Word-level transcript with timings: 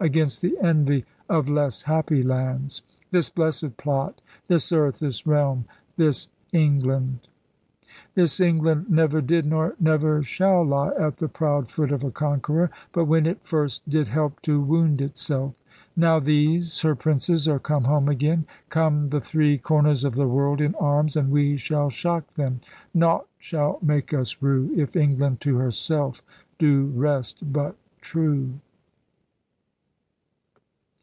Against 0.00 0.42
the 0.42 0.58
envy 0.60 1.04
of 1.28 1.48
less 1.48 1.82
happy 1.82 2.24
lands: 2.24 2.82
This 3.12 3.30
blessed 3.30 3.76
plot, 3.76 4.20
this 4.48 4.72
earth, 4.72 4.98
this 4.98 5.28
realm, 5.28 5.64
this 5.96 6.26
England. 6.52 7.20
This 8.16 8.40
England 8.40 8.90
never 8.90 9.20
did, 9.20 9.46
nor 9.46 9.76
never 9.78 10.24
shall. 10.24 10.64
Lie 10.66 10.90
at 10.98 11.18
the 11.18 11.28
proud 11.28 11.68
foot 11.68 11.92
of 11.92 12.02
a 12.02 12.10
conqueror. 12.10 12.68
But 12.90 13.04
when 13.04 13.26
it 13.26 13.44
first 13.46 13.88
did 13.88 14.08
help 14.08 14.42
to 14.42 14.60
wound 14.60 15.00
itself. 15.00 15.54
Now 15.94 16.18
these 16.18 16.80
her 16.80 16.96
princes 16.96 17.46
are 17.46 17.60
come 17.60 17.84
home 17.84 18.08
again. 18.08 18.44
Come 18.70 19.10
the 19.10 19.20
three 19.20 19.56
corners 19.56 20.02
of 20.02 20.16
the 20.16 20.26
world 20.26 20.60
in 20.60 20.74
arms 20.80 21.14
And 21.14 21.30
we 21.30 21.56
shall 21.56 21.90
shock 21.90 22.34
them. 22.34 22.58
Nought 22.92 23.28
shall 23.38 23.78
make 23.80 24.12
us 24.12 24.42
rue, 24.42 24.72
If 24.76 24.96
England 24.96 25.40
to 25.42 25.58
herself 25.58 26.22
do 26.58 26.86
rest 26.86 27.52
but 27.52 27.76
true. 28.00 28.54